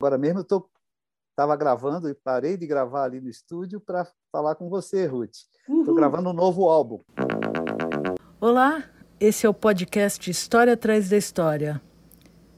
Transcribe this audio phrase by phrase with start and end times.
[0.00, 0.70] Agora mesmo eu
[1.30, 5.34] estava gravando e parei de gravar ali no estúdio para falar com você, Ruth.
[5.68, 7.00] Estou gravando um novo álbum.
[8.40, 8.84] Olá,
[9.18, 11.82] esse é o podcast História Atrás da História.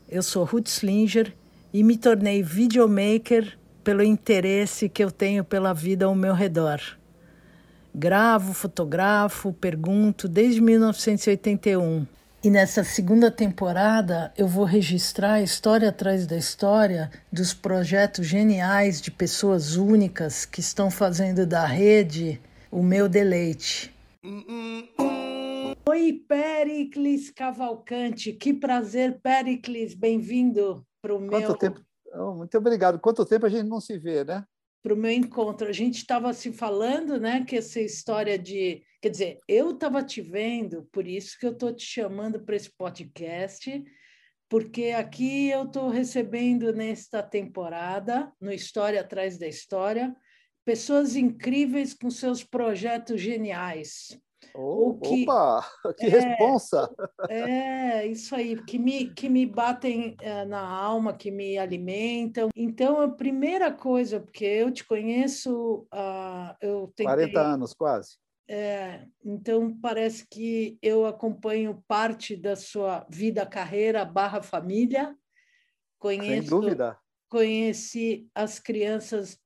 [0.06, 1.34] Eu sou Ruth Slinger
[1.72, 6.78] e me tornei videomaker pelo interesse que eu tenho pela vida ao meu redor.
[7.94, 12.06] Gravo, fotografo, pergunto desde 1981
[12.42, 19.00] e nessa segunda temporada eu vou registrar a história atrás da história dos projetos geniais
[19.00, 22.40] de pessoas únicas que estão fazendo da rede
[22.70, 23.94] o meu deleite.
[25.86, 31.54] Oi, Pericles Cavalcante, que prazer, Pericles, bem-vindo para o meu.
[31.56, 31.80] Tempo...
[32.14, 32.98] Oh, muito obrigado.
[32.98, 34.44] Quanto tempo a gente não se vê, né?
[34.82, 35.68] Para o meu encontro.
[35.68, 40.20] A gente estava se falando, né, que essa história de Quer dizer, eu estava te
[40.20, 43.82] vendo, por isso que eu estou te chamando para esse podcast,
[44.46, 50.14] porque aqui eu estou recebendo nesta temporada, no História Atrás da História,
[50.66, 54.20] pessoas incríveis com seus projetos geniais.
[54.54, 55.64] Oh, que, opa,
[55.98, 56.90] que é, responsa!
[57.28, 62.48] É, isso aí, que me, que me batem é, na alma, que me alimentam.
[62.54, 67.06] Então, a primeira coisa, porque eu te conheço, uh, eu tentei...
[67.06, 68.18] 40 anos, quase.
[68.48, 75.16] É, então, parece que eu acompanho parte da sua vida, carreira, barra família.
[76.00, 76.98] Conheço, Sem dúvida.
[77.28, 79.38] Conheci as crianças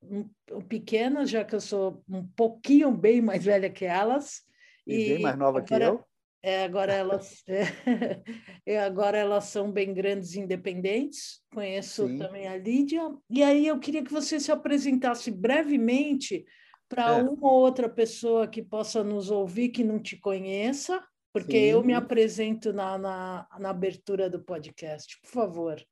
[0.71, 4.41] pequenas, já que eu sou um pouquinho bem mais velha que elas.
[4.87, 6.05] E, e bem mais nova agora, que eu.
[6.43, 7.43] É, agora elas
[8.67, 11.41] é, agora elas são bem grandes independentes.
[11.53, 12.19] Conheço Sim.
[12.19, 13.01] também a Lídia.
[13.31, 16.45] E aí eu queria que você se apresentasse brevemente
[16.87, 17.23] para é.
[17.23, 21.65] uma ou outra pessoa que possa nos ouvir que não te conheça, porque Sim.
[21.65, 25.83] eu me apresento na, na, na, abertura do podcast, por favor.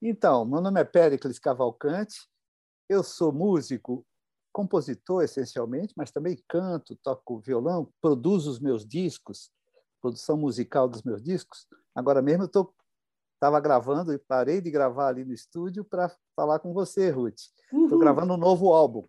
[0.00, 2.16] Então, meu nome é Péricles Cavalcante,
[2.88, 4.06] eu sou músico,
[4.58, 9.52] compositor essencialmente, mas também canto, toco violão, produzo os meus discos,
[10.02, 11.64] produção musical dos meus discos.
[11.94, 12.74] Agora mesmo eu
[13.34, 17.38] estava gravando e parei de gravar ali no estúdio para falar com você, Ruth.
[17.72, 19.06] Estou gravando um novo álbum.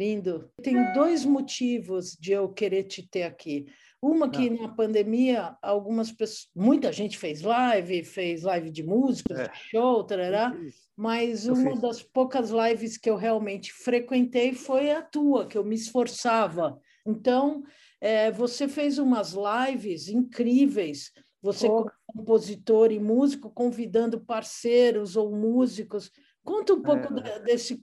[0.00, 0.50] Lindo.
[0.62, 3.66] Tem dois motivos de eu querer te ter aqui.
[4.00, 4.62] Uma que ah.
[4.62, 9.50] na pandemia algumas pessoas, muita gente fez live, fez live de música, é.
[9.52, 10.56] show, tarará,
[10.96, 15.74] mas uma das poucas lives que eu realmente frequentei foi a tua, que eu me
[15.74, 16.80] esforçava.
[17.06, 17.62] Então,
[18.00, 21.12] é, você fez umas lives incríveis,
[21.42, 21.84] você oh.
[21.84, 26.10] como compositor e músico, convidando parceiros ou músicos
[26.44, 27.40] Conta um pouco é.
[27.40, 27.80] desse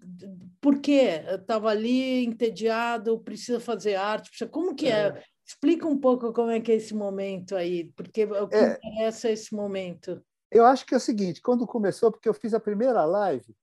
[0.60, 1.24] por quê?
[1.30, 5.08] Estava ali entediado, precisa fazer arte, como que é?
[5.08, 5.24] é?
[5.46, 8.74] Explica um pouco como é que é esse momento aí, porque o que é.
[8.74, 10.22] interessa é esse momento.
[10.52, 13.56] Eu acho que é o seguinte, quando começou, porque eu fiz a primeira live,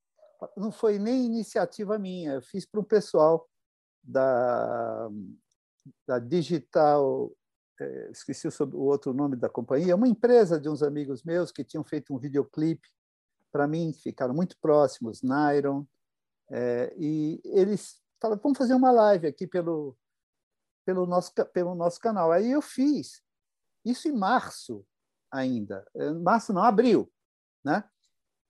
[0.56, 3.48] não foi nem iniciativa minha, eu fiz para um pessoal
[4.02, 5.10] da,
[6.06, 7.32] da Digital,
[7.80, 11.84] é, esqueci o outro nome da companhia, uma empresa de uns amigos meus que tinham
[11.84, 12.88] feito um videoclipe
[13.54, 15.86] para mim, ficaram muito próximos, Nairon,
[16.50, 19.96] é, e eles falaram, vamos fazer uma live aqui pelo,
[20.84, 22.32] pelo, nosso, pelo nosso canal.
[22.32, 23.22] Aí eu fiz,
[23.84, 24.84] isso em março
[25.30, 27.08] ainda, é, março não, abril,
[27.64, 27.88] né?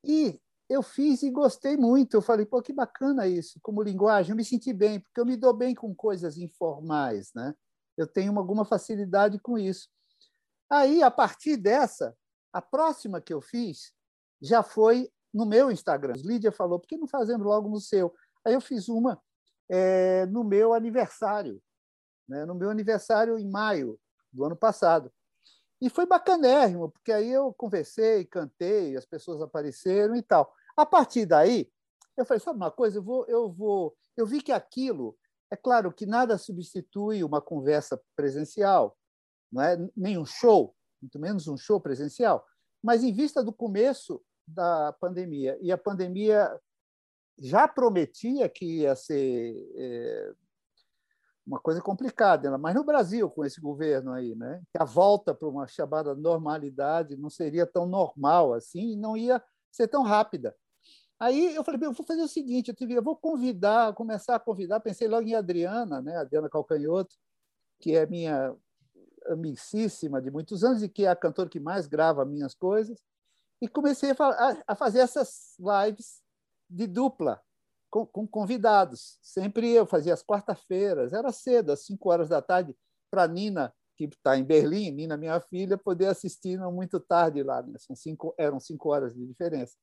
[0.02, 2.14] E eu fiz e gostei muito.
[2.14, 4.30] Eu falei, pô, que bacana isso, como linguagem.
[4.30, 7.54] Eu me senti bem, porque eu me dou bem com coisas informais, né?
[7.94, 9.86] Eu tenho alguma facilidade com isso.
[10.70, 12.16] Aí, a partir dessa,
[12.50, 13.92] a próxima que eu fiz
[14.44, 16.14] já foi no meu Instagram.
[16.18, 18.14] Lídia falou, por que não fazendo logo no seu?
[18.44, 19.20] Aí eu fiz uma
[19.68, 21.60] é, no meu aniversário,
[22.28, 22.44] né?
[22.44, 23.98] no meu aniversário em maio
[24.30, 25.10] do ano passado.
[25.80, 30.52] E foi bacanérrimo, porque aí eu conversei, cantei, as pessoas apareceram e tal.
[30.76, 31.70] A partir daí,
[32.16, 35.16] eu falei, sabe uma coisa, eu vou, eu vou, eu vi que aquilo,
[35.50, 38.96] é claro que nada substitui uma conversa presencial,
[39.50, 42.46] não é nem um show, muito menos um show presencial,
[42.82, 46.58] mas em vista do começo da pandemia, e a pandemia
[47.38, 50.32] já prometia que ia ser é,
[51.46, 54.62] uma coisa complicada, mas no Brasil, com esse governo aí, né?
[54.70, 59.88] que a volta para uma chamada normalidade não seria tão normal assim, não ia ser
[59.88, 60.54] tão rápida.
[61.18, 64.40] Aí eu falei, eu vou fazer o seguinte, eu, tive, eu vou convidar, começar a
[64.40, 66.16] convidar, pensei logo em Adriana, né?
[66.16, 67.14] Adriana Calcanhoto,
[67.80, 68.54] que é minha
[69.26, 72.98] amicíssima de muitos anos e que é a cantora que mais grava minhas coisas.
[73.60, 76.22] E comecei a, a fazer essas lives
[76.68, 77.40] de dupla,
[77.90, 79.18] com, com convidados.
[79.22, 82.76] Sempre eu fazia às quarta-feiras, era cedo, às 5 horas da tarde,
[83.10, 87.62] para Nina, que está em Berlim, Nina, minha filha, poder assistir não muito tarde lá.
[87.62, 87.78] Né?
[87.78, 89.76] São cinco, eram cinco horas de diferença.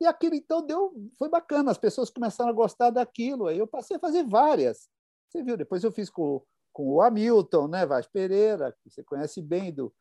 [0.00, 3.46] E aquilo então deu, foi bacana, as pessoas começaram a gostar daquilo.
[3.46, 4.88] Aí eu passei a fazer várias.
[5.28, 5.56] Você viu?
[5.56, 9.94] Depois eu fiz com, com o Hamilton, né, Vaz Pereira, que você conhece bem do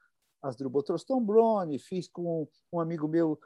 [0.44, 3.40] Asdrubal Trostombrone, fiz com um amigo meu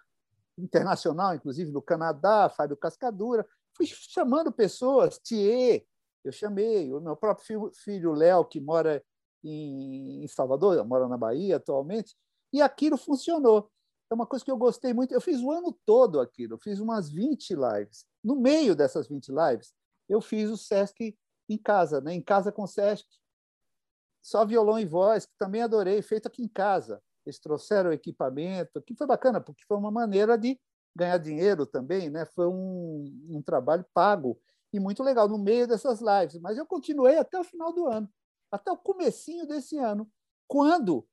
[0.57, 3.47] internacional, inclusive do Canadá, Fábio Cascadura.
[3.75, 5.85] Fui chamando pessoas, Thier,
[6.23, 9.03] eu chamei, o meu próprio filho Léo, que mora
[9.43, 12.15] em Salvador, mora na Bahia atualmente,
[12.51, 13.69] e aquilo funcionou.
[14.09, 15.13] É uma coisa que eu gostei muito.
[15.13, 18.05] Eu fiz o ano todo aquilo, eu fiz umas 20 lives.
[18.23, 19.73] No meio dessas 20 lives,
[20.09, 21.17] eu fiz o Sesc
[21.49, 22.13] em casa, né?
[22.13, 23.05] em casa com o Sesc.
[24.27, 27.01] Só violão e voz, que também adorei, feito aqui em casa.
[27.25, 30.59] Eles trouxeram o equipamento, que foi bacana, porque foi uma maneira de
[30.93, 32.25] ganhar dinheiro também, né?
[32.25, 34.37] foi um, um trabalho pago
[34.73, 36.41] e muito legal no meio dessas lives.
[36.41, 38.09] Mas eu continuei até o final do ano,
[38.51, 40.11] até o comecinho desse ano,
[40.45, 41.07] quando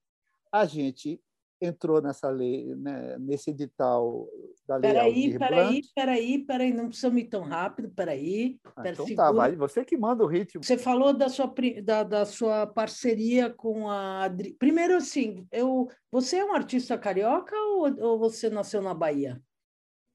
[0.50, 1.22] a gente
[1.64, 4.28] entrou nessa lei, né, nesse edital
[4.66, 5.92] da lei peraí, Aldir peraí, Blanc.
[5.94, 8.58] Peraí, peraí, não precisa ir tão rápido, peraí.
[8.76, 10.62] Ah, então tá, vai, você que manda o ritmo.
[10.62, 11.52] Você falou da sua,
[11.82, 14.54] da, da sua parceria com a Adri...
[14.54, 19.42] Primeiro, assim, eu, você é um artista carioca ou, ou você nasceu na Bahia?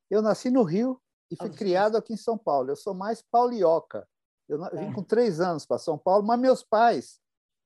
[0.09, 0.99] Eu nasci no Rio
[1.31, 2.71] e fui ah, criado aqui em São Paulo.
[2.71, 4.07] Eu sou mais paulioca.
[4.47, 4.93] Eu vim é.
[4.93, 7.19] com três anos para São Paulo, mas meus pais,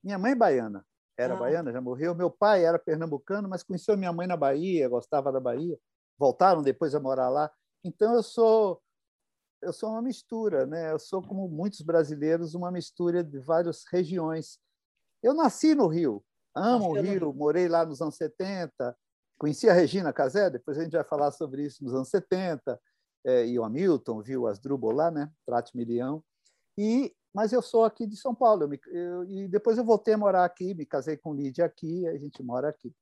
[0.04, 0.86] minha mãe é baiana,
[1.18, 1.38] era ah.
[1.38, 2.16] baiana, já morreu.
[2.16, 5.78] Meu pai era pernambucano, mas conheceu minha mãe na Bahia, gostava da Bahia.
[6.18, 7.52] Voltaram depois a morar lá.
[7.84, 8.82] Então eu sou
[9.62, 10.92] eu sou uma mistura, né?
[10.92, 14.60] Eu sou como muitos brasileiros, uma mistura de várias regiões.
[15.22, 16.24] Eu nasci no Rio,
[16.54, 18.96] amo o Rio, morei lá nos anos 70,
[19.40, 22.78] conheci a Regina Casé, depois a gente vai falar sobre isso nos anos 70,
[23.26, 25.32] é, e o Hamilton, viu as Drubal lá, né?
[25.46, 26.22] Trate Milião.
[26.78, 28.64] E mas eu sou aqui de São Paulo.
[28.64, 32.08] Eu me, eu, e depois eu voltei a morar aqui, me casei com Lídia aqui,
[32.08, 32.94] a gente mora aqui.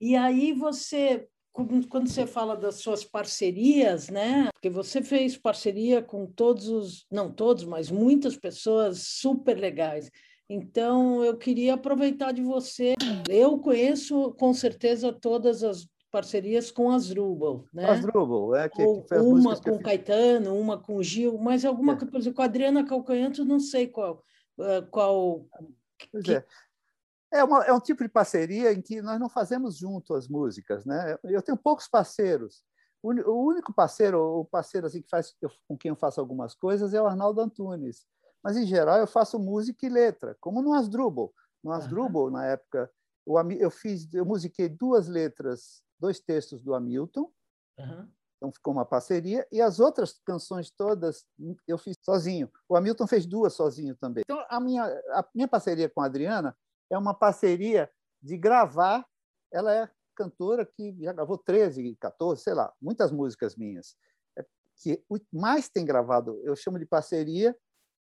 [0.00, 4.48] E aí você, quando você fala das suas parcerias, né?
[4.54, 10.10] Porque você fez parceria com todos os, não todos, mas muitas pessoas super legais.
[10.48, 12.94] Então eu queria aproveitar de você.
[13.28, 15.86] Eu conheço com certeza todas as
[16.16, 17.90] parcerias com Asdrubal, né?
[17.90, 22.06] Asdrubal, é que, Ou, que uma com Caetano, uma com Gil, mas alguma é.
[22.06, 24.24] coisa com a Adriana Calcanhoto, não sei qual
[24.90, 25.46] qual.
[26.10, 26.34] Pois que...
[26.34, 26.44] é.
[27.32, 30.84] É, uma, é um tipo de parceria em que nós não fazemos junto as músicas,
[30.86, 31.18] né?
[31.24, 32.62] Eu tenho poucos parceiros.
[33.02, 33.10] O,
[33.48, 35.34] único parceiro, o parceiro assim que faz
[35.68, 38.06] com quem eu faço algumas coisas é o Arnaldo Antunes.
[38.42, 41.32] Mas em geral eu faço música e letra, como no Asdrubal.
[41.62, 42.30] No Asdrubal, uhum.
[42.30, 42.90] na época,
[43.58, 47.30] eu fiz, eu musiquei duas letras dois textos do Hamilton,
[47.78, 48.08] uhum.
[48.36, 51.24] então ficou uma parceria, e as outras canções todas
[51.66, 52.50] eu fiz sozinho.
[52.68, 54.22] O Hamilton fez duas sozinho também.
[54.24, 56.56] Então, a minha, a minha parceria com a Adriana
[56.90, 57.90] é uma parceria
[58.22, 59.06] de gravar.
[59.52, 63.96] Ela é cantora que já gravou 13, 14, sei lá, muitas músicas minhas.
[64.36, 64.44] É
[64.76, 67.56] que mais tem gravado, eu chamo de parceria,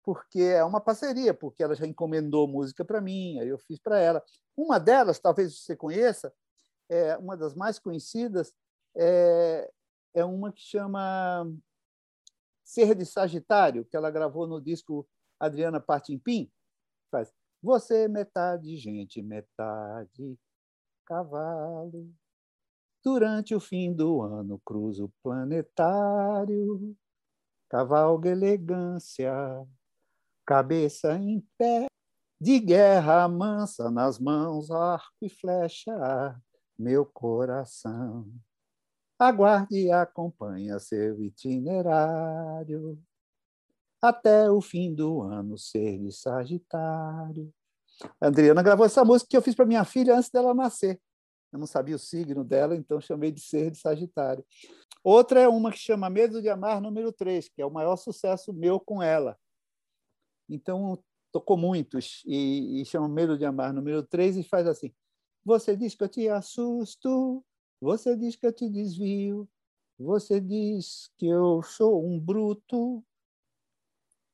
[0.04, 4.00] porque é uma parceria, porque ela já encomendou música para mim, aí eu fiz para
[4.00, 4.24] ela.
[4.58, 6.34] Uma delas, talvez você conheça,
[6.92, 8.54] é, uma das mais conhecidas
[8.98, 9.72] é,
[10.14, 11.50] é uma que chama
[12.66, 15.08] Ser de Sagitário, que ela gravou no disco
[15.40, 16.52] Adriana Partimpim.
[17.10, 17.34] Faz
[17.64, 20.38] Você é metade gente, metade
[21.06, 22.14] cavalo.
[23.04, 26.96] Durante o fim do ano cruzo planetário,
[27.70, 29.34] cavalga elegância,
[30.46, 31.88] cabeça em pé,
[32.40, 35.92] de guerra mansa nas mãos, arco e flecha,
[36.82, 38.28] meu coração.
[39.20, 43.00] Aguarde e acompanha seu itinerário
[44.02, 47.54] até o fim do ano ser de Sagitário.
[48.20, 51.00] A Adriana gravou essa música que eu fiz para minha filha antes dela nascer.
[51.54, 54.44] Eu não sabia o signo dela, então chamei de ser de Sagitário.
[55.04, 58.52] Outra é uma que chama Medo de Amar, número 3, que é o maior sucesso
[58.52, 59.38] meu com ela.
[60.50, 60.98] Então,
[61.32, 64.92] tocou muitos e, e chama Medo de Amar, número 3, e faz assim.
[65.44, 67.44] Você diz que eu te assusto,
[67.80, 69.50] você diz que eu te desvio,
[69.98, 73.04] você diz que eu sou um bruto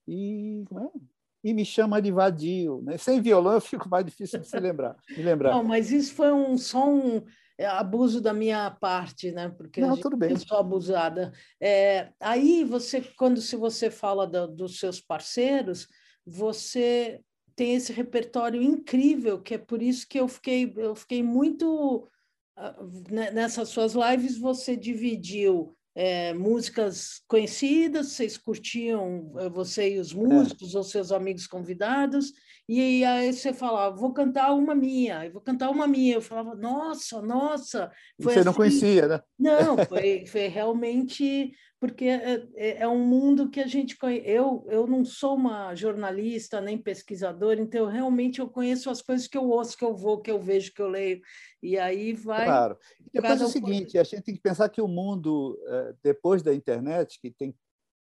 [0.07, 0.99] e, é?
[1.43, 2.81] e me chama de vadio.
[2.81, 2.97] Né?
[2.97, 4.97] Sem violão eu fico mais difícil de se lembrar.
[5.09, 5.51] Me lembrar.
[5.51, 7.21] Não, mas isso foi um, só um
[7.57, 9.49] é, abuso da minha parte, né?
[9.49, 11.33] Porque Não, eu sou abusada.
[11.59, 15.87] É, aí você, quando se você fala do, dos seus parceiros,
[16.25, 17.21] você
[17.57, 22.07] tem esse repertório incrível, que é por isso que eu fiquei, eu fiquei muito.
[22.55, 22.75] Ah,
[23.09, 30.13] né, nessas suas lives, você dividiu é, músicas conhecidas, vocês curtiam, é, você e os
[30.13, 30.77] músicos é.
[30.77, 32.31] ou seus amigos convidados,
[32.69, 36.15] e aí você falava, vou cantar uma minha, vou cantar uma minha.
[36.15, 37.91] Eu falava, nossa, nossa.
[38.19, 38.45] Você assim...
[38.45, 39.21] não conhecia, né?
[39.39, 44.27] Não, foi, foi realmente porque é, é, é, um mundo que a gente conhece.
[44.27, 49.37] Eu, eu não sou uma jornalista nem pesquisadora, então realmente eu conheço as coisas que
[49.37, 51.21] eu ouço, que eu vou, que eu vejo, que eu leio.
[51.61, 52.45] E aí vai.
[52.45, 52.77] Claro.
[52.99, 56.41] E depois é o seguinte: a gente tem que pensar que o mundo, é, depois
[56.41, 57.55] da internet, que tem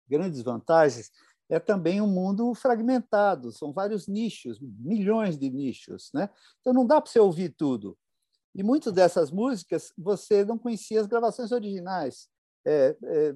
[0.08, 1.10] grandes vantagens,
[1.48, 6.10] é também um mundo fragmentado, são vários nichos, milhões de nichos.
[6.14, 6.30] Né?
[6.60, 7.96] Então não dá para você ouvir tudo.
[8.54, 12.26] E muitas dessas músicas você não conhecia as gravações originais.
[12.68, 13.34] É, é,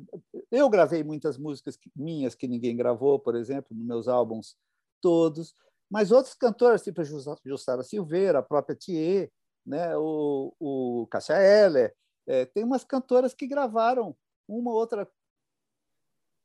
[0.50, 4.56] eu gravei muitas músicas minhas que ninguém gravou, por exemplo, nos meus álbuns
[5.00, 5.54] todos,
[5.88, 7.04] mas outros cantores, tipo a
[7.44, 9.30] Jussara Silveira, a própria Thier,
[9.64, 11.94] né, o, o Cássia Eller,
[12.26, 14.16] é, tem umas cantoras que gravaram
[14.48, 15.08] uma outra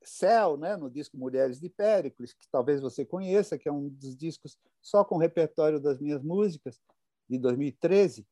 [0.04, 4.16] Céu, né, no disco Mulheres de Péricles, que talvez você conheça, que é um dos
[4.16, 6.80] discos só com repertório das minhas músicas,
[7.28, 8.28] de 2013,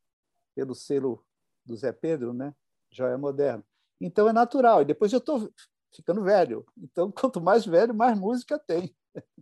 [0.54, 1.26] pelo selo
[1.66, 2.54] do Zé Pedro, né,
[2.92, 3.66] Joia Moderna.
[4.06, 4.82] Então é natural.
[4.82, 5.50] E depois eu estou
[5.96, 6.66] ficando velho.
[6.78, 8.94] Então, quanto mais velho, mais música tem.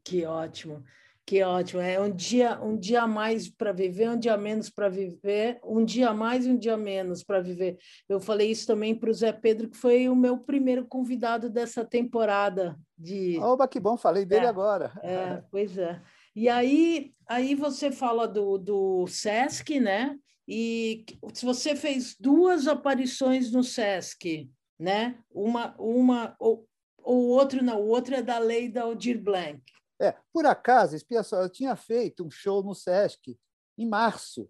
[0.04, 0.84] Que ótimo.
[1.26, 1.82] Que ótimo.
[1.82, 5.86] É um dia, um dia a mais para viver, um dia menos para viver, um
[5.86, 7.78] dia mais e um dia menos para viver.
[8.10, 11.86] Eu falei isso também para o Zé Pedro, que foi o meu primeiro convidado dessa
[11.86, 13.40] temporada de.
[13.40, 14.92] Oba, que bom, falei dele é, agora.
[15.02, 16.02] É, pois é.
[16.36, 20.18] E aí, aí você fala do, do Sesc, né?
[20.48, 25.24] E se você fez duas aparições no Sesc, né?
[25.30, 26.68] Uma, uma ou,
[26.98, 29.62] o outro não, o outro é da lei da Aldir Blanc.
[30.02, 33.38] É, por acaso, espia só, eu tinha feito um show no Sesc
[33.78, 34.50] em março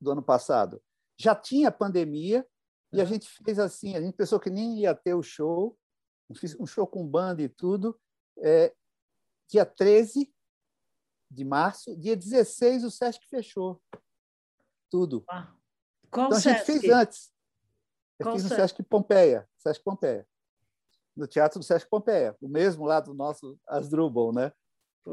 [0.00, 0.82] do ano passado.
[1.16, 2.46] Já tinha pandemia
[2.92, 5.78] e a gente fez assim, a gente pensou que nem ia ter o show,
[6.58, 7.98] um show com banda e tudo.
[8.38, 8.74] É,
[9.48, 10.32] dia 13
[11.30, 13.80] de março, dia 16 o Sesc fechou
[14.90, 15.24] tudo.
[15.28, 15.52] Ah,
[16.06, 17.32] então a gente fez antes.
[18.18, 20.26] Eu qual fiz no Sesc Pompeia, Sesc Pompeia.
[21.16, 24.52] No Teatro do Sesc Pompeia, o mesmo lá do nosso Asdrubal, né?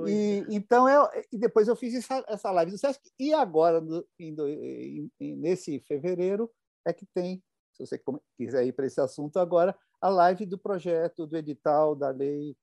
[0.07, 0.53] E, é.
[0.53, 5.09] então eu, e depois eu fiz essa, essa live do Sesc e agora no, em,
[5.19, 6.51] em, nesse fevereiro
[6.85, 7.41] é que tem,
[7.73, 8.01] se você
[8.37, 12.57] quiser ir para esse assunto agora, a live do projeto do edital da lei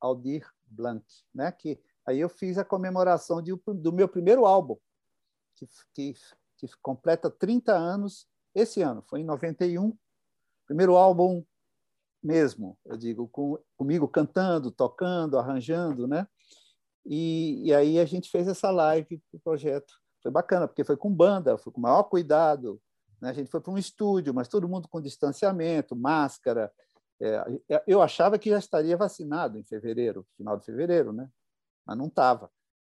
[0.00, 1.52] Aldir Blanc, né?
[1.52, 4.76] Que aí eu fiz a comemoração de, do meu primeiro álbum,
[5.54, 6.14] que, que
[6.58, 9.96] que completa 30 anos esse ano, foi em 91,
[10.66, 11.44] primeiro álbum
[12.22, 16.26] mesmo, eu digo, com, comigo cantando, tocando, arranjando, né?
[17.06, 19.94] E, e aí a gente fez essa live para o projeto.
[20.22, 22.80] Foi bacana, porque foi com banda, foi com o maior cuidado.
[23.20, 23.30] Né?
[23.30, 26.70] A gente foi para um estúdio, mas todo mundo com distanciamento, máscara.
[27.20, 31.30] É, eu achava que já estaria vacinado em fevereiro, final de fevereiro, né?
[31.86, 32.50] Mas não estava,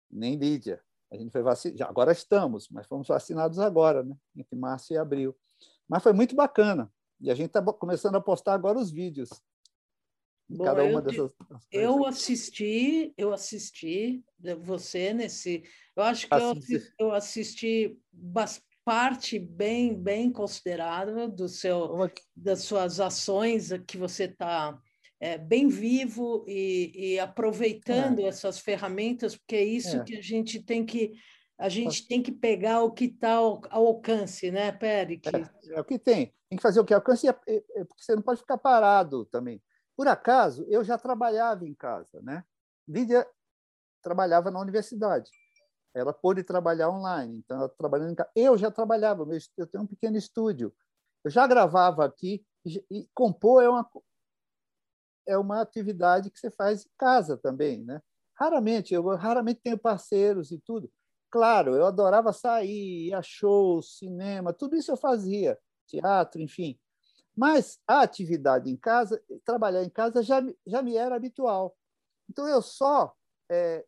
[0.10, 0.82] nem Lídia.
[1.16, 4.16] A gente foi vacinado, agora estamos, mas fomos vacinados agora, né?
[4.36, 5.36] entre março e abril.
[5.88, 6.92] Mas foi muito bacana.
[7.20, 9.30] E a gente está começando a postar agora os vídeos.
[10.48, 11.34] Bom, cada uma eu, dessas.
[11.72, 14.24] Eu assisti, eu assisti
[14.62, 15.64] você nesse.
[15.96, 18.00] Eu acho que eu assisti, eu assisti
[18.84, 21.90] parte bem, bem considerável do seu,
[22.36, 24.80] das suas ações que você está
[25.26, 28.26] é, bem vivo e, e aproveitando é.
[28.26, 30.04] essas ferramentas, porque é isso é.
[30.04, 31.14] que a gente tem que
[31.58, 35.30] a gente tem que pegar o que está ao, ao, alcance, né, Péric?
[35.30, 36.34] É, é, o que tem.
[36.50, 37.64] Tem que fazer o que alcance, porque
[37.98, 39.64] você não pode ficar parado também.
[39.96, 42.44] Por acaso, eu já trabalhava em casa, né?
[42.86, 43.26] Lídia
[44.04, 45.32] trabalhava na universidade.
[45.94, 48.30] Ela pôde trabalhar online, então ela trabalhando em casa.
[48.36, 49.26] Eu já trabalhava,
[49.58, 50.76] eu tenho um pequeno estúdio.
[51.24, 52.46] Eu já gravava aqui
[52.92, 53.90] e compor é uma
[55.28, 58.02] é uma atividade que você faz em casa também, né?
[58.38, 60.92] Raramente, eu raramente tenho parceiros e tudo.
[61.32, 66.78] Claro, eu adorava sair, ir a shows, cinema, tudo isso eu fazia, teatro, enfim.
[67.36, 71.76] Mas a atividade em casa, trabalhar em casa já, já me era habitual.
[72.30, 73.14] Então eu só
[73.50, 73.86] é,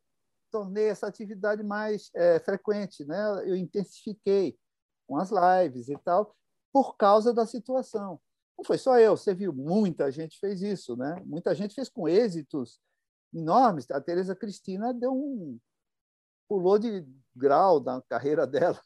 [0.52, 3.44] tornei essa atividade mais é, frequente, né?
[3.46, 4.58] Eu intensifiquei
[5.08, 6.36] com as lives e tal,
[6.74, 8.20] por causa da situação.
[8.58, 11.22] Não foi só eu, você viu, muita gente fez isso, né?
[11.26, 12.80] Muita gente fez com êxitos
[13.34, 13.90] enormes.
[13.92, 15.60] A Teresa Cristina deu um
[16.48, 18.82] pulou de grau na carreira dela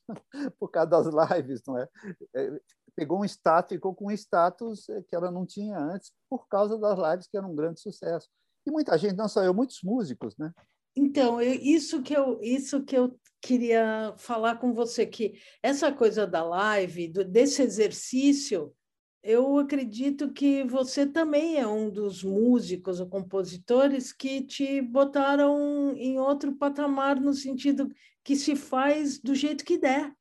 [0.59, 1.87] por causa das lives, não é?
[2.35, 2.59] é?
[2.95, 6.97] Pegou um status, ficou com um status que ela não tinha antes por causa das
[6.97, 8.27] lives que eram um grande sucesso.
[8.67, 10.51] E muita gente, não só eu, muitos músicos, né?
[10.93, 16.27] Então, eu, isso que eu isso que eu queria falar com você que essa coisa
[16.27, 18.75] da live, do, desse exercício
[19.23, 26.19] eu acredito que você também é um dos músicos ou compositores que te botaram em
[26.19, 27.91] outro patamar no sentido
[28.23, 30.11] que se faz do jeito que der.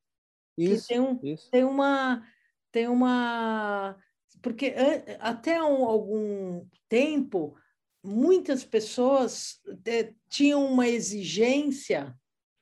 [0.56, 1.50] Isso, que tem, um, isso.
[1.50, 2.22] tem uma
[2.70, 3.96] tem uma
[4.42, 4.74] porque
[5.18, 7.56] até um, algum tempo
[8.02, 12.14] muitas pessoas é, tinham uma exigência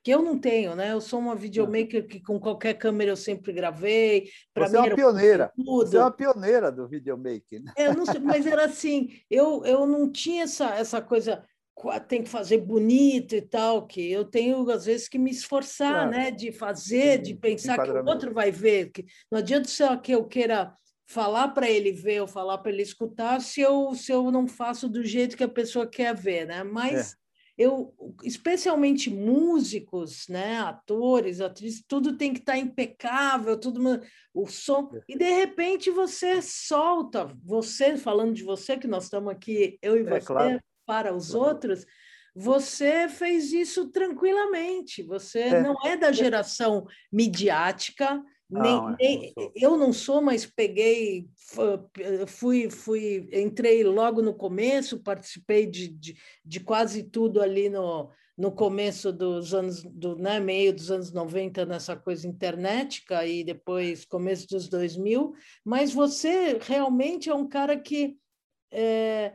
[0.09, 0.93] que eu não tenho, né?
[0.93, 4.31] Eu sou uma videomaker que com qualquer câmera eu sempre gravei.
[4.57, 5.53] Você é uma pioneira.
[5.55, 7.63] Você é uma pioneira do videomaker.
[7.63, 7.73] Né?
[7.77, 11.45] É, sei, mas era assim, eu, eu não tinha essa, essa coisa
[12.09, 16.11] tem que fazer bonito e tal, que eu tenho às vezes que me esforçar, claro.
[16.11, 19.95] né, de fazer, Sim, de pensar que o outro vai ver, que não adianta só
[19.97, 20.75] que eu queira
[21.07, 24.89] falar para ele ver ou falar para ele escutar se eu se eu não faço
[24.89, 26.65] do jeito que a pessoa quer ver, né?
[26.65, 27.17] Mas é.
[27.59, 33.81] Eu, especialmente músicos, né, atores, atrizes, tudo tem que estar tá impecável, tudo
[34.33, 35.01] o som é.
[35.09, 40.03] e de repente você solta, você falando de você que nós estamos aqui, eu e
[40.03, 40.61] é, você claro.
[40.87, 41.49] para os claro.
[41.49, 41.85] outros,
[42.35, 45.03] você fez isso tranquilamente.
[45.03, 45.61] Você é.
[45.61, 51.29] não é da geração midiática, nem, nem, eu não sou, mas peguei,
[52.27, 58.51] fui, fui, entrei logo no começo, participei de, de, de quase tudo ali no, no
[58.53, 64.47] começo dos anos, do né, meio dos anos 90, nessa coisa internetica, e depois começo
[64.49, 68.17] dos 2000, mas você realmente é um cara que
[68.71, 69.35] é,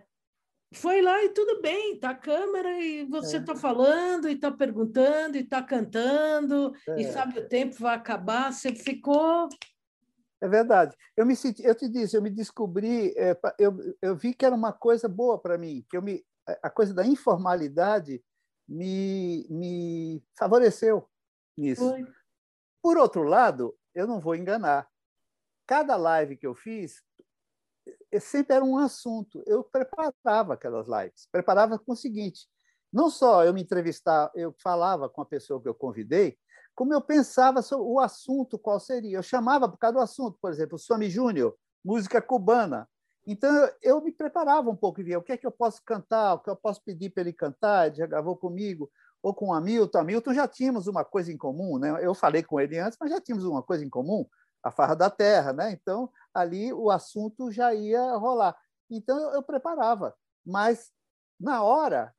[0.74, 3.58] foi lá e tudo bem, tá a câmera e você está é.
[3.58, 7.01] falando e está perguntando e está cantando é.
[7.01, 9.50] e sabe o tempo vai acabar, você ficou
[10.42, 10.94] é verdade.
[11.15, 14.53] Eu me senti, eu te disse, eu me descobri, é, eu, eu vi que era
[14.53, 16.22] uma coisa boa para mim, que eu me
[16.62, 18.22] a coisa da informalidade
[18.68, 21.10] me, me favoreceu
[21.58, 21.89] nisso.
[21.89, 22.06] Foi.
[22.82, 24.89] Por outro lado, eu não vou enganar.
[25.65, 27.01] Cada live que eu fiz,
[28.20, 29.43] sempre era um assunto.
[29.46, 32.48] Eu preparava aquelas lives, preparava com o seguinte:
[32.91, 36.38] não só eu me entrevistar, eu falava com a pessoa que eu convidei,
[36.75, 39.17] como eu pensava sobre o assunto qual seria.
[39.17, 42.88] Eu chamava por causa do assunto, por exemplo, Swami Júnior, música cubana.
[43.25, 43.50] Então
[43.82, 46.39] eu me preparava um pouco e via o que é que eu posso cantar, o
[46.39, 48.91] que eu posso pedir para ele cantar, ele já gravou comigo,
[49.22, 49.99] ou com o Hamilton.
[49.99, 52.06] Hamilton já tínhamos uma coisa em comum, né?
[52.06, 54.26] Eu falei com ele antes, mas já tínhamos uma coisa em comum,
[54.63, 55.71] a farra da terra, né?
[55.71, 58.58] Então ali o assunto já ia rolar.
[58.89, 60.91] Então eu, eu preparava, mas
[61.39, 62.15] na hora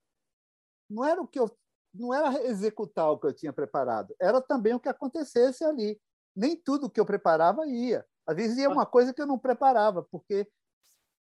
[0.88, 1.50] não era o que eu
[1.94, 6.00] não era executar o que eu tinha preparado, era também o que acontecesse ali.
[6.34, 8.04] Nem tudo que eu preparava ia.
[8.26, 10.50] Às vezes ia uma coisa que eu não preparava, porque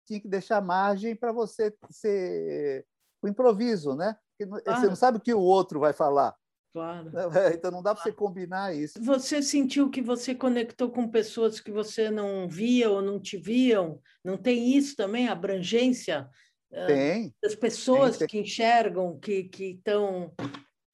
[0.05, 2.85] tinha que deixar margem para você ser
[3.21, 4.17] o improviso, né?
[4.65, 6.35] Você não sabe o que o outro vai falar.
[6.71, 7.11] Claro.
[7.35, 9.01] É, então não dá para você combinar isso.
[9.01, 13.99] Você sentiu que você conectou com pessoas que você não via ou não te viam?
[14.23, 16.29] Não tem isso também, abrangência?
[16.71, 17.33] Ah, tem.
[17.41, 18.27] Das pessoas tem, tem.
[18.27, 20.31] que enxergam, que, que estão,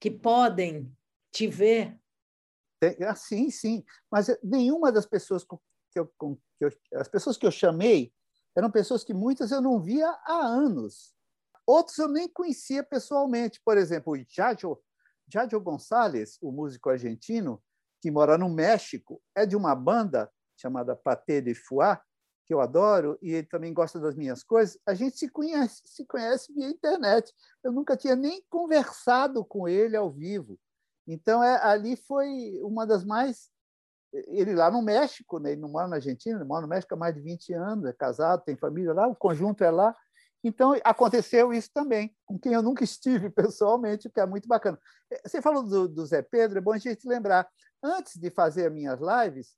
[0.00, 0.90] que podem
[1.30, 1.98] te ver?
[2.80, 3.84] Tem, ah, sim, sim.
[4.10, 8.12] Mas nenhuma das pessoas que eu, que eu, as pessoas que eu chamei
[8.56, 11.14] eram pessoas que muitas eu não via há anos.
[11.66, 13.60] Outros eu nem conhecia pessoalmente.
[13.62, 14.78] Por exemplo, o Jajo
[15.28, 17.62] Jadio Gonçalves, o músico argentino,
[18.00, 21.98] que mora no México, é de uma banda chamada Paté de Foix,
[22.46, 24.78] que eu adoro, e ele também gosta das minhas coisas.
[24.86, 27.34] A gente se conhece, se conhece via internet.
[27.62, 30.58] Eu nunca tinha nem conversado com ele ao vivo.
[31.08, 33.50] Então, é, ali foi uma das mais.
[34.12, 35.52] Ele lá no México, né?
[35.52, 37.92] ele não mora na Argentina, ele mora no México há mais de 20 anos, é
[37.92, 39.94] casado, tem família lá, o conjunto é lá.
[40.44, 44.78] Então, aconteceu isso também, com quem eu nunca estive pessoalmente, o que é muito bacana.
[45.10, 47.48] Eh, você falou do, do Zé Pedro, é bom a gente lembrar.
[47.82, 49.56] Antes de fazer as minhas lives,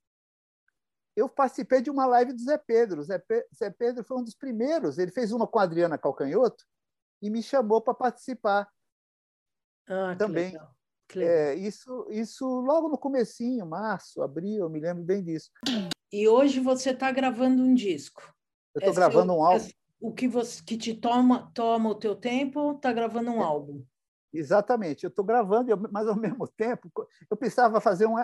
[1.17, 3.03] eu participei de uma live do Zé Pedro.
[3.03, 4.99] Zé, Pe Zé Pedro foi um dos primeiros.
[4.99, 6.65] Ele fez uma com a Adriana Calcanhoto
[7.21, 8.69] e me chamou para participar.
[9.89, 10.51] Ah, também.
[10.51, 10.77] Que legal.
[11.09, 11.35] Que legal.
[11.35, 15.51] É, isso, isso logo no comecinho, março, abril, eu me lembro bem disso.
[16.13, 18.23] E hoje você está gravando um disco.
[18.75, 19.69] Eu estou é gravando um álbum.
[20.01, 23.85] O que você que te toma toma o teu tempo está gravando um é, álbum.
[24.33, 26.91] Exatamente eu estou gravando mas ao mesmo tempo
[27.31, 28.15] eu precisava fazer um,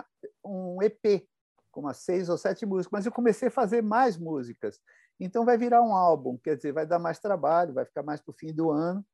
[0.45, 1.27] um EP
[1.73, 4.81] com umas seis ou sete músicas mas eu comecei a fazer mais músicas.
[5.19, 8.31] Então vai virar um álbum quer dizer vai dar mais trabalho vai ficar mais para
[8.31, 9.05] o fim do ano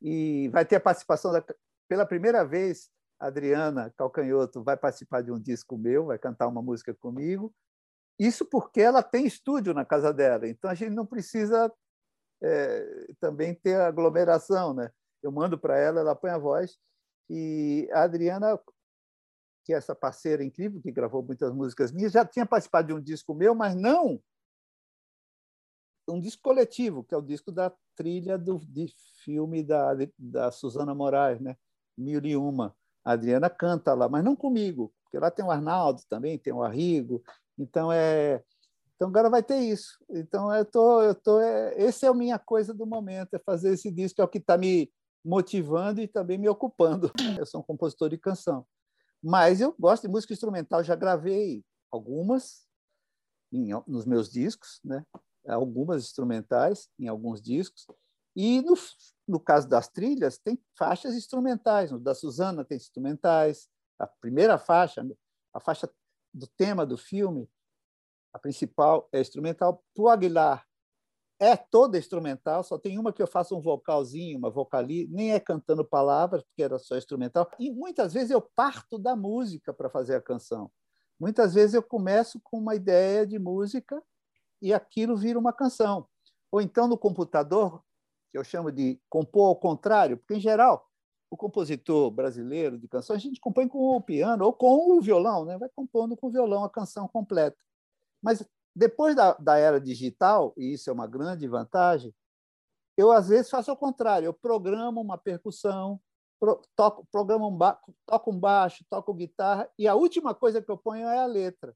[0.00, 1.44] e vai ter a participação da,
[1.88, 2.88] pela primeira vez
[3.18, 7.52] Adriana Calcanhoto vai participar de um disco meu vai cantar uma música comigo.
[8.18, 11.70] Isso porque ela tem estúdio na casa dela, então a gente não precisa
[12.42, 14.90] é, também ter aglomeração, né?
[15.22, 16.78] Eu mando para ela, ela põe a voz
[17.28, 18.58] e a Adriana,
[19.64, 23.00] que é essa parceira incrível que gravou muitas músicas minhas, já tinha participado de um
[23.00, 24.20] disco meu, mas não
[26.08, 28.86] um disco coletivo, que é o disco da trilha do de
[29.24, 31.56] filme da, da Suzana Moraes, né?
[31.96, 32.76] Mil e Uma.
[33.04, 36.62] A Adriana canta lá, mas não comigo, porque lá tem o Arnaldo também, tem o
[36.62, 37.22] Arrigo.
[37.58, 38.42] Então, é,
[38.96, 40.02] então agora vai ter isso.
[40.08, 43.74] Então, eu tô, eu tô, é, esse é a minha coisa do momento, é fazer
[43.74, 44.90] esse disco, é o que está me
[45.24, 47.12] motivando e também me ocupando.
[47.38, 48.66] Eu sou um compositor de canção.
[49.22, 52.66] Mas eu gosto de música instrumental, já gravei algumas
[53.52, 55.04] em, nos meus discos, né?
[55.46, 57.86] algumas instrumentais em alguns discos.
[58.34, 58.74] E no,
[59.28, 61.90] no caso das trilhas, tem faixas instrumentais.
[61.90, 63.68] No da Suzana tem instrumentais.
[63.98, 65.06] A primeira faixa,
[65.54, 65.90] a faixa
[66.32, 67.48] do tema do filme,
[68.36, 69.82] a principal é instrumental.
[69.94, 70.66] Para Aguilar,
[71.40, 75.40] é toda instrumental, só tem uma que eu faço um vocalzinho, uma vocali, nem é
[75.40, 77.50] cantando palavras, porque era só instrumental.
[77.58, 80.70] E muitas vezes eu parto da música para fazer a canção.
[81.18, 84.02] Muitas vezes eu começo com uma ideia de música
[84.60, 86.06] e aquilo vira uma canção.
[86.50, 87.82] Ou então no computador,
[88.30, 90.86] que eu chamo de compor ao contrário, porque em geral
[91.30, 95.44] o compositor brasileiro de canções a gente compõe com o piano ou com o violão,
[95.44, 95.58] né?
[95.58, 97.65] vai compondo com o violão a canção completa.
[98.26, 102.12] Mas depois da, da era digital, e isso é uma grande vantagem,
[102.96, 106.00] eu às vezes faço ao contrário, eu programo uma percussão,
[106.40, 110.68] pro, toco, programo um ba toco um baixo, toco guitarra, e a última coisa que
[110.68, 111.72] eu ponho é a letra.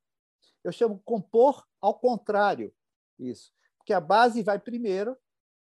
[0.64, 2.74] Eu chamo compor ao contrário
[3.16, 5.16] isso, porque a base vai primeiro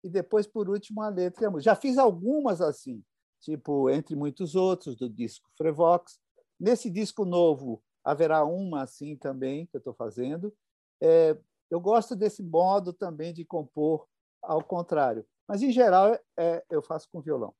[0.03, 1.71] e depois, por último, a letra e a música.
[1.71, 3.03] Já fiz algumas assim,
[3.41, 6.19] tipo Entre Muitos Outros, do disco Frevox.
[6.59, 10.53] Nesse disco novo, haverá uma assim também, que eu estou fazendo,
[11.01, 11.37] é,
[11.69, 14.07] eu gosto desse modo também de compor
[14.41, 17.53] ao contrário, mas em geral é, eu faço com violão.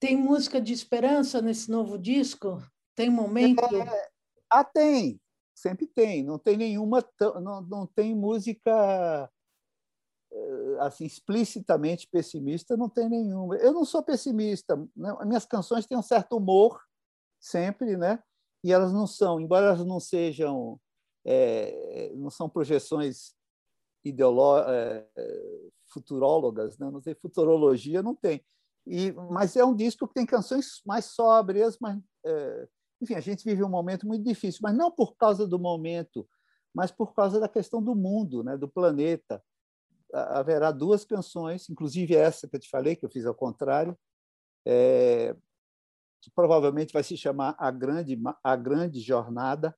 [0.00, 2.62] Tem música de esperança nesse novo disco?
[2.94, 3.64] Tem momento?
[3.64, 4.10] É,
[4.50, 5.20] ah, tem,
[5.54, 6.22] sempre tem.
[6.22, 7.04] Não tem nenhuma,
[7.40, 9.30] não, não tem música
[10.30, 13.56] eh, assim explicitamente pessimista, não tem nenhuma.
[13.56, 14.76] Eu não sou pessimista.
[14.96, 15.16] Né?
[15.24, 16.80] Minhas canções têm um certo humor
[17.40, 18.22] sempre, né?
[18.62, 20.80] E elas não são, embora elas não sejam
[21.30, 23.34] é, não são projeções
[24.02, 25.06] ideoló é,
[25.92, 26.90] futurólogas, né?
[26.90, 28.42] não tem futurologia, não tem.
[28.86, 32.68] E, mas é um disco que tem canções mais sóbrias, mas é,
[33.02, 36.26] enfim, a gente vive um momento muito difícil, mas não por causa do momento,
[36.74, 39.42] mas por causa da questão do mundo, né, do planeta.
[40.10, 43.94] Haverá duas canções, inclusive essa que eu te falei, que eu fiz ao contrário,
[44.66, 45.36] é,
[46.22, 49.76] que provavelmente vai se chamar A Grande, a Grande Jornada,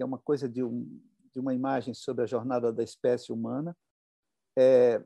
[0.00, 0.98] que é uma coisa de, um,
[1.30, 3.76] de uma imagem sobre a jornada da espécie humana,
[4.56, 4.98] é,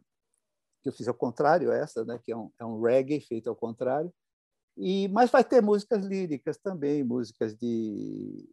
[0.80, 3.56] que eu fiz ao contrário, essa, né, que é um, é um reggae feito ao
[3.56, 4.14] contrário,
[4.76, 8.48] e mas vai ter músicas líricas também, músicas de,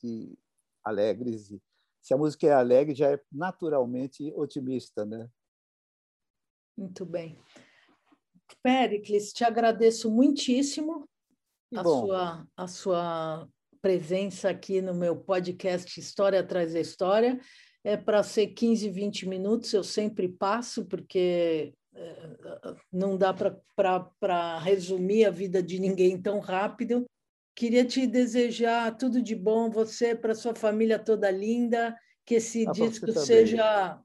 [0.00, 0.38] de
[0.84, 1.52] alegres.
[2.00, 5.28] Se a música é alegre, já é naturalmente otimista, né?
[6.78, 7.36] Muito bem.
[8.62, 11.08] Pericles, te agradeço muitíssimo
[11.74, 13.48] a sua, a sua
[13.86, 17.38] presença aqui no meu podcast História Atrás da História.
[17.84, 22.30] É para ser 15, 20 minutos, eu sempre passo, porque é,
[22.92, 27.06] não dá para resumir a vida de ninguém tão rápido.
[27.54, 31.96] Queria te desejar tudo de bom, você, para sua família toda linda,
[32.26, 34.00] que esse ah, disco seja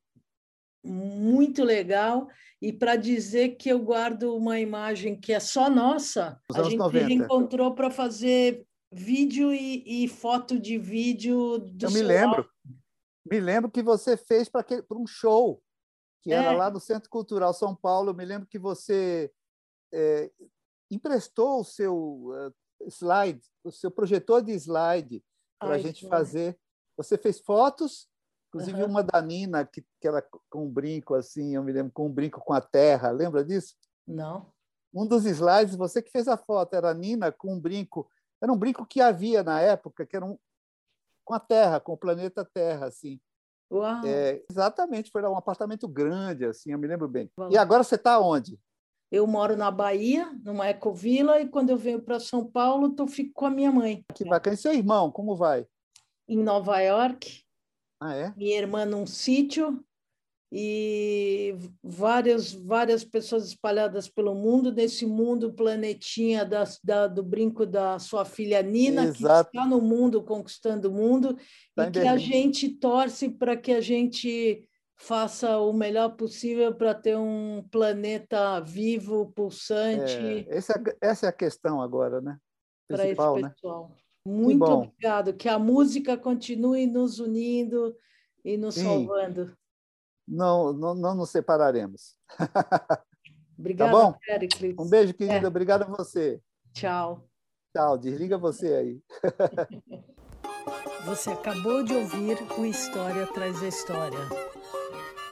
[0.85, 2.27] muito legal
[2.61, 6.39] e para dizer que eu guardo uma imagem que é só nossa.
[6.47, 7.13] Os a gente 90.
[7.13, 12.49] encontrou para fazer vídeo e, e, foto de vídeo do Eu me lembro.
[13.25, 15.62] Me lembro que você fez para um show
[16.21, 16.36] que é.
[16.36, 18.10] era lá no Centro Cultural São Paulo.
[18.10, 19.32] Eu me lembro que você
[19.91, 20.32] é,
[20.89, 22.54] emprestou o seu uh,
[22.88, 25.23] slide, o seu projetor de slide
[25.60, 26.58] para a gente fazer.
[26.97, 28.08] Você fez fotos,
[28.49, 28.89] inclusive uhum.
[28.89, 32.12] uma da Nina, que, que era com um brinco assim, eu me lembro, com um
[32.12, 33.12] brinco com a terra.
[33.12, 33.75] Lembra disso?
[34.06, 34.51] Não.
[34.93, 38.10] Um dos slides, você que fez a foto, era a Nina com um brinco
[38.41, 40.38] era um brinco que havia na época, que era um,
[41.23, 43.19] com a Terra, com o planeta Terra, assim.
[43.71, 44.06] Uau.
[44.06, 47.32] É, exatamente, foi um apartamento grande, assim, eu me lembro bem.
[47.49, 48.60] E agora você está onde?
[49.12, 53.34] Eu moro na Bahia, numa ecovila, e quando eu venho para São Paulo, eu fico
[53.34, 54.06] com a minha mãe.
[54.13, 54.54] Que bacana.
[54.54, 55.67] E seu irmão, como vai?
[56.27, 57.43] Em Nova York.
[57.99, 58.34] Ah, é?
[58.36, 59.84] Minha irmã num sítio,
[60.51, 67.97] e várias várias pessoas espalhadas pelo mundo nesse mundo planetinha da, da, do brinco da
[67.99, 69.49] sua filha Nina Exato.
[69.49, 71.37] que está no mundo conquistando o mundo
[71.73, 76.93] tá e que a gente torce para que a gente faça o melhor possível para
[76.93, 80.17] ter um planeta vivo pulsante
[80.49, 82.37] é, essa, é essa é a questão agora né
[82.89, 83.49] para esse né?
[83.49, 83.95] pessoal né?
[84.27, 87.95] muito obrigado que a música continue nos unindo
[88.43, 88.83] e nos Sim.
[88.83, 89.55] salvando
[90.31, 92.15] não, não, não nos separaremos.
[93.59, 94.17] Obrigada, tá bom?
[94.25, 94.75] Pericles.
[94.79, 95.45] Um beijo, querida.
[95.45, 95.47] É.
[95.47, 96.41] Obrigado a você.
[96.73, 97.27] Tchau.
[97.75, 97.97] Tchau.
[97.97, 99.01] Desliga você aí.
[101.05, 104.19] Você acabou de ouvir o História Traz a História.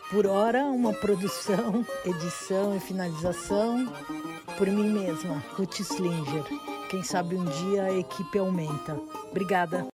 [0.09, 3.85] Por hora, uma produção, edição e finalização
[4.57, 6.43] por mim mesma, Ruth Slinger.
[6.89, 8.99] Quem sabe um dia a equipe aumenta.
[9.29, 9.85] Obrigada.